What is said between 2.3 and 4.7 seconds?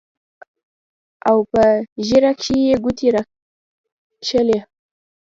کښې يې ګوتې راښکلې